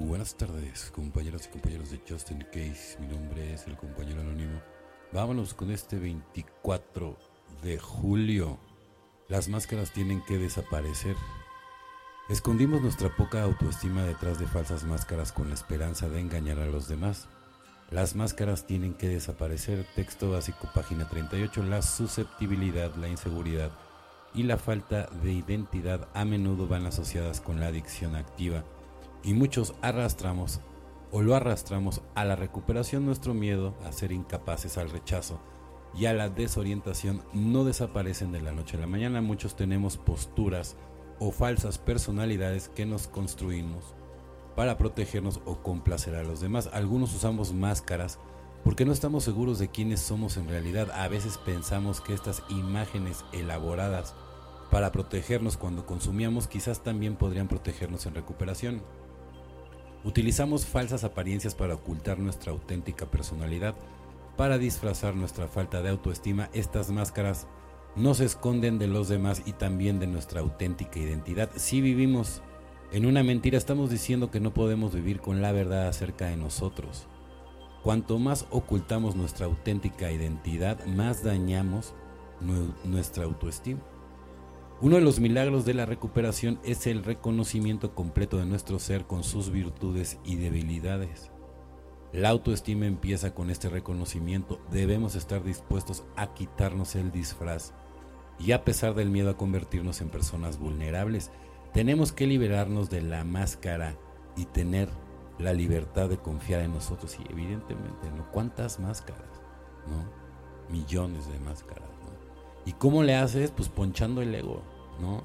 [0.00, 2.96] Buenas tardes, compañeros y compañeros de Justin Case.
[3.00, 4.58] Mi nombre es el compañero anónimo.
[5.12, 7.18] Vámonos con este 24
[7.62, 8.58] de julio.
[9.28, 11.16] Las máscaras tienen que desaparecer.
[12.30, 16.88] Escondimos nuestra poca autoestima detrás de falsas máscaras con la esperanza de engañar a los
[16.88, 17.28] demás.
[17.90, 19.84] Las máscaras tienen que desaparecer.
[19.96, 21.62] Texto básico, página 38.
[21.64, 23.70] La susceptibilidad, la inseguridad
[24.32, 28.64] y la falta de identidad a menudo van asociadas con la adicción activa
[29.22, 30.60] y muchos arrastramos
[31.12, 35.40] o lo arrastramos a la recuperación nuestro miedo a ser incapaces al rechazo
[35.94, 39.20] y a la desorientación no desaparecen de la noche a la mañana.
[39.20, 40.76] Muchos tenemos posturas
[41.18, 43.94] o falsas personalidades que nos construimos
[44.56, 46.70] para protegernos o complacer a los demás.
[46.72, 48.18] Algunos usamos máscaras
[48.64, 50.90] porque no estamos seguros de quiénes somos en realidad.
[50.92, 54.14] A veces pensamos que estas imágenes elaboradas
[54.70, 58.82] para protegernos cuando consumíamos quizás también podrían protegernos en recuperación.
[60.04, 63.74] Utilizamos falsas apariencias para ocultar nuestra auténtica personalidad,
[64.36, 66.48] para disfrazar nuestra falta de autoestima.
[66.54, 67.46] Estas máscaras
[67.96, 71.50] nos esconden de los demás y también de nuestra auténtica identidad.
[71.56, 72.40] Si vivimos
[72.92, 77.06] en una mentira, estamos diciendo que no podemos vivir con la verdad acerca de nosotros.
[77.82, 81.94] Cuanto más ocultamos nuestra auténtica identidad, más dañamos
[82.84, 83.80] nuestra autoestima.
[84.82, 89.24] Uno de los milagros de la recuperación es el reconocimiento completo de nuestro ser con
[89.24, 91.30] sus virtudes y debilidades.
[92.14, 94.58] La autoestima empieza con este reconocimiento.
[94.70, 97.74] Debemos estar dispuestos a quitarnos el disfraz
[98.38, 101.30] y a pesar del miedo a convertirnos en personas vulnerables,
[101.74, 103.98] tenemos que liberarnos de la máscara
[104.34, 104.88] y tener
[105.38, 107.18] la libertad de confiar en nosotros.
[107.20, 108.30] Y evidentemente, ¿no?
[108.32, 109.42] ¿Cuántas máscaras?
[109.86, 110.72] ¿No?
[110.72, 111.99] Millones de máscaras.
[112.70, 113.50] ¿Y cómo le haces?
[113.50, 114.62] Pues ponchando el ego,
[115.00, 115.24] ¿no?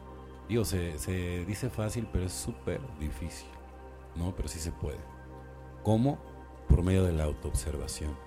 [0.49, 3.47] Digo, se, se dice fácil, pero es súper difícil,
[4.15, 4.35] ¿no?
[4.35, 4.97] Pero sí se puede.
[5.83, 6.17] ¿Cómo?
[6.67, 8.17] Por medio de la autoobservación,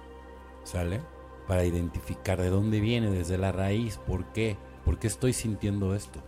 [0.63, 1.01] ¿sale?
[1.49, 6.21] Para identificar de dónde viene, desde la raíz, por qué, por qué estoy sintiendo esto.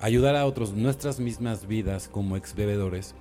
[0.00, 3.14] Ayudar a otros, nuestras mismas vidas como ex bebedores,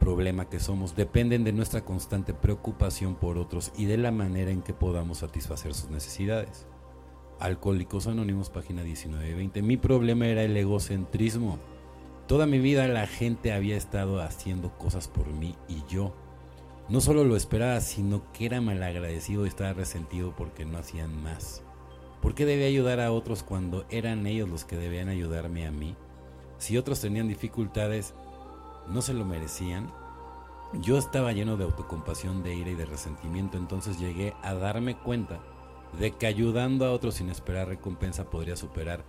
[0.00, 4.62] problema que somos, dependen de nuestra constante preocupación por otros y de la manera en
[4.62, 6.66] que podamos satisfacer sus necesidades.
[7.38, 9.62] Alcohólicos Anónimos, página 19-20.
[9.62, 11.58] Mi problema era el egocentrismo.
[12.26, 16.14] Toda mi vida la gente había estado haciendo cosas por mí y yo.
[16.88, 21.62] No solo lo esperaba, sino que era malagradecido y estaba resentido porque no hacían más.
[22.22, 25.94] ¿Por qué debía ayudar a otros cuando eran ellos los que debían ayudarme a mí?
[26.56, 28.14] Si otros tenían dificultades,
[28.88, 29.92] ¿no se lo merecían?
[30.80, 35.38] Yo estaba lleno de autocompasión, de ira y de resentimiento, entonces llegué a darme cuenta
[35.98, 39.04] de que ayudando a otros sin esperar recompensa podría superar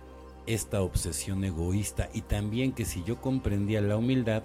[0.46, 4.42] esta obsesión egoísta y también que si yo comprendía la humildad,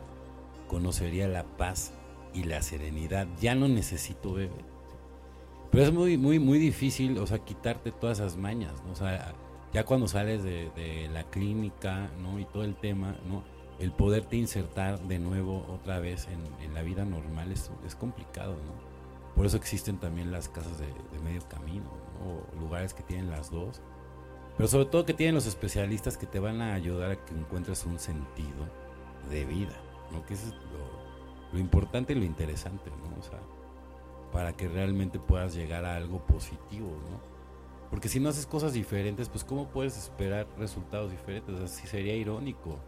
[0.68, 1.94] conocería la paz
[2.34, 3.28] y la serenidad.
[3.40, 4.74] Ya no necesito beber.
[5.72, 8.74] Pero es muy, muy, muy difícil, o sea, quitarte todas esas mañas.
[8.92, 9.34] O sea,
[9.74, 12.38] ya cuando sales de, la clínica, ¿no?
[12.38, 13.44] Y todo el tema, ¿no?
[13.80, 18.94] El poderte insertar de nuevo otra vez en, la vida normal es, es complicado, ¿no?
[19.36, 20.88] Por eso existen también las casas de,
[21.24, 21.90] medio camino,
[22.92, 23.82] que tienen las dos.
[24.58, 27.86] Pero sobre todo que tienen los especialistas que te van a ayudar a que encuentres
[27.86, 28.68] un sentido
[29.30, 29.74] de vida,
[30.12, 30.26] ¿no?
[30.26, 30.54] Que eso es
[31.54, 33.20] lo, importante y lo interesante, ¿no?
[33.20, 33.40] O sea,
[34.32, 37.34] para que realmente puedas llegar a algo positivo, ¿no?
[37.90, 41.60] Porque si no haces cosas diferentes, pues ¿cómo puedes esperar resultados diferentes?
[41.60, 42.80] Así sería irónico,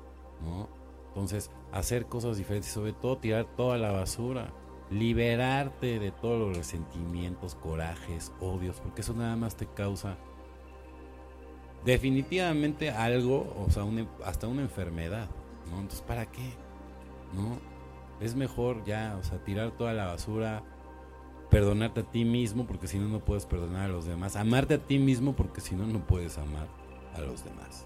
[0.43, 0.67] ¿no?
[1.09, 4.51] Entonces, hacer cosas diferentes y sobre todo tirar toda la basura
[4.89, 10.17] liberarte de todos los resentimientos, corajes, odios, porque eso nada más te causa
[11.83, 13.83] definitivamente algo, o sea,
[14.25, 15.29] hasta una enfermedad,
[15.69, 15.77] ¿no?
[15.77, 16.53] Entonces, ¿para qué?
[17.33, 17.59] ¿No?
[18.19, 20.63] Es mejor ya, o sea, tirar toda la basura,
[21.49, 24.79] perdonarte a ti mismo, porque si no, no puedes perdonar a los demás, amarte a
[24.79, 26.67] ti mismo, porque si no, no puedes amar
[27.13, 27.85] a los demás.